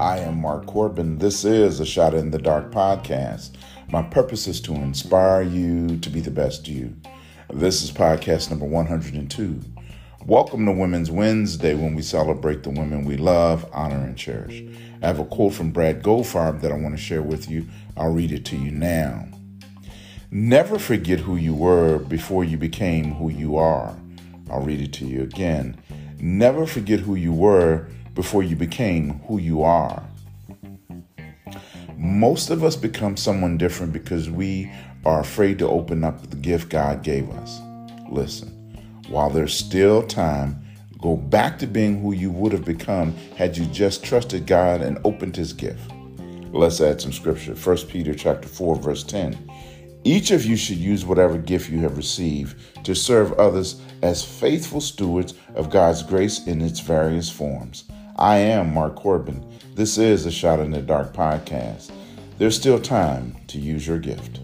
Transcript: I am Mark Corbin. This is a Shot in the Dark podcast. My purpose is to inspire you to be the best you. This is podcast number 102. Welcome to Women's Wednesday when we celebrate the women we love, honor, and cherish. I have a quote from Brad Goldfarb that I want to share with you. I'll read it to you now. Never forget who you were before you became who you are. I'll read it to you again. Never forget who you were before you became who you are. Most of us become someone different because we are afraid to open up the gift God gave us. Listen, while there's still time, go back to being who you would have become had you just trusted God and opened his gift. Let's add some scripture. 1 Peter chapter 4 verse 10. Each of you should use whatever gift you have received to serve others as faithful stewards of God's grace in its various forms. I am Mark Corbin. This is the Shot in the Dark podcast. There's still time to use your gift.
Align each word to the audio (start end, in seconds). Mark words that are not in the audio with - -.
I 0.00 0.20
am 0.20 0.40
Mark 0.40 0.64
Corbin. 0.64 1.18
This 1.18 1.44
is 1.44 1.78
a 1.78 1.84
Shot 1.84 2.14
in 2.14 2.30
the 2.30 2.38
Dark 2.38 2.70
podcast. 2.70 3.50
My 3.90 4.00
purpose 4.00 4.46
is 4.46 4.58
to 4.62 4.72
inspire 4.72 5.42
you 5.42 5.98
to 5.98 6.08
be 6.08 6.20
the 6.20 6.30
best 6.30 6.66
you. 6.66 6.96
This 7.52 7.82
is 7.82 7.90
podcast 7.90 8.48
number 8.48 8.64
102. 8.64 9.60
Welcome 10.24 10.64
to 10.64 10.72
Women's 10.72 11.10
Wednesday 11.10 11.74
when 11.74 11.94
we 11.94 12.00
celebrate 12.00 12.62
the 12.62 12.70
women 12.70 13.04
we 13.04 13.18
love, 13.18 13.68
honor, 13.74 14.02
and 14.02 14.16
cherish. 14.16 14.64
I 15.02 15.06
have 15.06 15.18
a 15.18 15.24
quote 15.26 15.52
from 15.52 15.70
Brad 15.70 16.02
Goldfarb 16.02 16.62
that 16.62 16.72
I 16.72 16.76
want 16.76 16.96
to 16.96 17.02
share 17.02 17.20
with 17.20 17.50
you. 17.50 17.66
I'll 17.94 18.14
read 18.14 18.32
it 18.32 18.46
to 18.46 18.56
you 18.56 18.70
now. 18.70 19.28
Never 20.30 20.78
forget 20.78 21.20
who 21.20 21.36
you 21.36 21.52
were 21.52 21.98
before 21.98 22.42
you 22.42 22.56
became 22.56 23.16
who 23.16 23.28
you 23.28 23.58
are. 23.58 23.94
I'll 24.50 24.62
read 24.62 24.80
it 24.80 24.94
to 24.94 25.04
you 25.04 25.20
again. 25.20 25.78
Never 26.18 26.64
forget 26.64 27.00
who 27.00 27.16
you 27.16 27.34
were 27.34 27.86
before 28.14 28.42
you 28.42 28.56
became 28.56 29.20
who 29.20 29.38
you 29.38 29.62
are. 29.62 30.02
Most 31.96 32.50
of 32.50 32.64
us 32.64 32.76
become 32.76 33.16
someone 33.16 33.58
different 33.58 33.92
because 33.92 34.30
we 34.30 34.70
are 35.04 35.20
afraid 35.20 35.58
to 35.58 35.68
open 35.68 36.04
up 36.04 36.30
the 36.30 36.36
gift 36.36 36.68
God 36.68 37.02
gave 37.02 37.28
us. 37.30 37.60
Listen, 38.10 38.48
while 39.08 39.30
there's 39.30 39.54
still 39.54 40.02
time, 40.02 40.64
go 41.00 41.16
back 41.16 41.58
to 41.58 41.66
being 41.66 42.00
who 42.00 42.12
you 42.12 42.30
would 42.30 42.52
have 42.52 42.64
become 42.64 43.12
had 43.36 43.56
you 43.56 43.66
just 43.66 44.04
trusted 44.04 44.46
God 44.46 44.80
and 44.80 44.98
opened 45.04 45.36
his 45.36 45.52
gift. 45.52 45.90
Let's 46.52 46.80
add 46.80 47.00
some 47.00 47.12
scripture. 47.12 47.54
1 47.54 47.76
Peter 47.88 48.14
chapter 48.14 48.48
4 48.48 48.76
verse 48.76 49.04
10. 49.04 49.50
Each 50.02 50.30
of 50.30 50.44
you 50.44 50.56
should 50.56 50.78
use 50.78 51.04
whatever 51.04 51.36
gift 51.36 51.70
you 51.70 51.80
have 51.80 51.96
received 51.96 52.84
to 52.84 52.94
serve 52.94 53.32
others 53.34 53.80
as 54.02 54.24
faithful 54.24 54.80
stewards 54.80 55.34
of 55.54 55.68
God's 55.70 56.02
grace 56.02 56.46
in 56.46 56.62
its 56.62 56.80
various 56.80 57.28
forms. 57.28 57.84
I 58.20 58.36
am 58.36 58.74
Mark 58.74 58.96
Corbin. 58.96 59.42
This 59.74 59.96
is 59.96 60.24
the 60.24 60.30
Shot 60.30 60.60
in 60.60 60.72
the 60.72 60.82
Dark 60.82 61.14
podcast. 61.14 61.90
There's 62.36 62.54
still 62.54 62.78
time 62.78 63.34
to 63.46 63.58
use 63.58 63.86
your 63.86 63.98
gift. 63.98 64.40